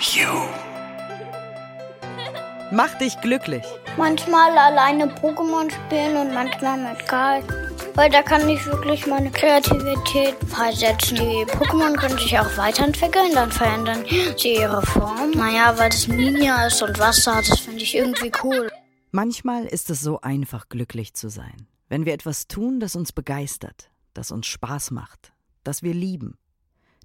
[0.00, 0.28] You.
[2.70, 3.64] Mach dich glücklich.
[3.96, 7.42] Manchmal alleine Pokémon spielen und manchmal mit Karl.
[7.94, 11.16] Weil da kann ich wirklich meine Kreativität freisetzen.
[11.16, 14.04] Die Pokémon können sich auch weiterentwickeln, dann verändern
[14.36, 15.32] sie ihre Form.
[15.32, 18.70] Naja, weil das Ninja ist und Wasser, das finde ich irgendwie cool.
[19.10, 21.66] Manchmal ist es so einfach, glücklich zu sein.
[21.88, 25.32] Wenn wir etwas tun, das uns begeistert, das uns Spaß macht,
[25.64, 26.38] das wir lieben.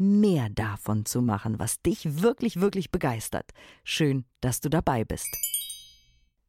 [0.00, 3.50] mehr davon zu machen, was dich wirklich, wirklich begeistert.
[3.84, 5.28] Schön, dass du dabei bist.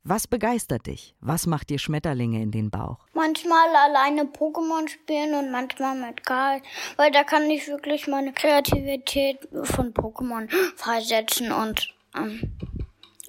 [0.03, 1.13] Was begeistert dich?
[1.19, 2.97] Was macht dir Schmetterlinge in den Bauch?
[3.13, 6.61] Manchmal alleine Pokémon spielen und manchmal mit Karl.
[6.95, 12.57] Weil da kann ich wirklich meine Kreativität von Pokémon freisetzen und ähm,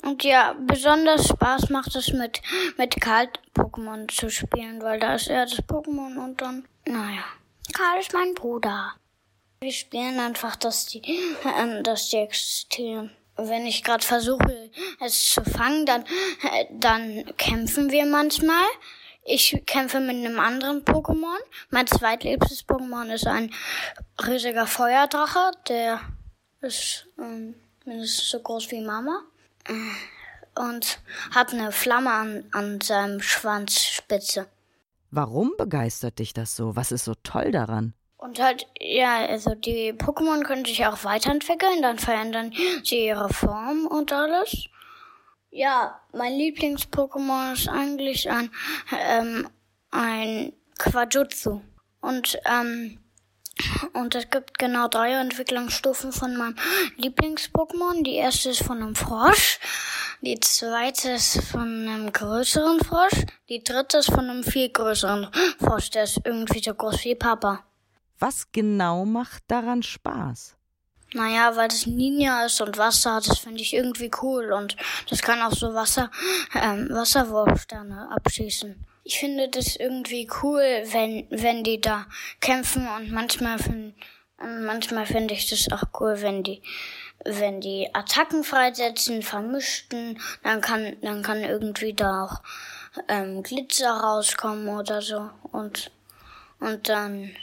[0.03, 2.43] und ja, besonders Spaß macht es mit,
[2.77, 7.23] mit Karl Pokémon zu spielen, weil da ist er das Pokémon und dann, naja.
[7.73, 8.95] Karl ist mein Bruder.
[9.63, 11.03] Wir spielen einfach, dass die,
[11.57, 13.13] ähm, dass die existieren.
[13.37, 18.67] Wenn ich gerade versuche, es zu fangen, dann, äh, dann kämpfen wir manchmal.
[19.25, 21.39] Ich kämpfe mit einem anderen Pokémon.
[21.71, 23.55] Mein zweitliebstes Pokémon ist ein
[24.27, 26.01] riesiger Feuerdrache, der
[26.61, 27.55] ist ähm,
[27.85, 29.23] mindestens so groß wie Mama
[30.57, 30.99] und
[31.31, 34.49] hat eine Flamme an, an seinem Schwanzspitze.
[35.13, 36.75] Warum begeistert dich das so?
[36.75, 37.95] Was ist so toll daran?
[38.23, 42.53] Und halt, ja, also die Pokémon können sich auch weiterentwickeln, dann verändern
[42.85, 44.69] sie ihre Form und alles.
[45.51, 48.53] Ja, mein Lieblings-Pokémon ist eigentlich ein,
[48.97, 49.49] ähm,
[49.91, 51.63] ein Quajutsu.
[52.01, 53.01] Und, ähm,
[53.93, 56.55] und es gibt genau drei Entwicklungsstufen von meinem
[56.99, 58.05] Lieblings-Pokémon.
[58.05, 59.59] Die erste ist von einem Frosch,
[60.21, 65.91] die zweite ist von einem größeren Frosch, die dritte ist von einem viel größeren Frosch,
[65.91, 67.65] der ist irgendwie so groß wie Papa.
[68.23, 70.55] Was genau macht daran Spaß?
[71.13, 74.77] Naja, weil das Ninja ist und Wasser, das finde ich irgendwie cool und
[75.11, 76.09] das kann auch so Wasser,
[76.55, 78.87] ähm, Wasserwurfsterne abschießen.
[79.03, 82.07] Ich finde das irgendwie cool, wenn, wenn die da
[82.39, 83.93] kämpfen und manchmal finde
[84.39, 86.63] manchmal finde ich das auch cool, wenn die,
[87.25, 92.43] wenn die Attacken freisetzen, vermischten, dann kann, dann kann irgendwie da auch
[93.09, 95.91] ähm, Glitzer rauskommen oder so und,
[96.61, 97.35] und dann,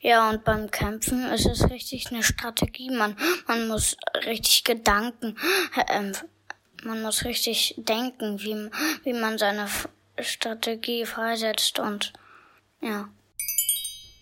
[0.00, 2.90] ja, und beim Kämpfen ist es richtig eine Strategie.
[2.90, 3.16] Man,
[3.46, 5.36] man muss richtig Gedanken,
[5.88, 6.12] ähm,
[6.84, 8.70] man muss richtig denken, wie,
[9.04, 9.68] wie man seine
[10.20, 12.12] Strategie freisetzt und
[12.80, 13.08] ja.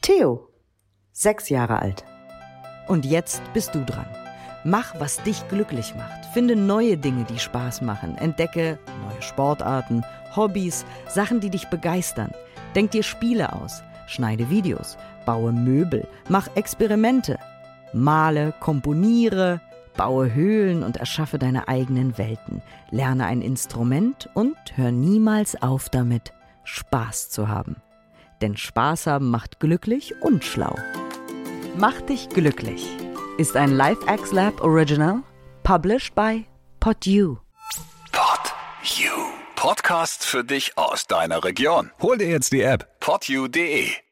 [0.03, 0.49] Theo,
[1.13, 2.05] sechs Jahre alt.
[2.87, 4.07] Und jetzt bist du dran.
[4.65, 6.25] Mach, was dich glücklich macht.
[6.33, 8.17] Finde neue Dinge, die Spaß machen.
[8.17, 10.05] Entdecke neue Sportarten,
[10.35, 12.33] Hobbys, Sachen, die dich begeistern.
[12.75, 13.83] Denk dir Spiele aus.
[14.07, 14.97] Schneide Videos.
[15.25, 16.07] Baue Möbel.
[16.29, 17.39] Mach Experimente.
[17.93, 19.61] Male, komponiere,
[19.97, 22.63] baue Höhlen und erschaffe deine eigenen Welten.
[22.91, 26.33] Lerne ein Instrument und hör niemals auf damit,
[26.65, 27.77] Spaß zu haben.
[28.41, 30.75] Denn Spaß haben macht glücklich und schlau.
[31.79, 32.85] Mach dich glücklich
[33.37, 35.23] ist ein LifeX Lab Original,
[35.63, 36.47] published by
[36.81, 37.39] PodU.
[38.13, 39.11] Pod You.
[39.57, 41.91] Podcast für dich aus deiner Region.
[42.01, 44.04] Hol dir jetzt die App podyou.de.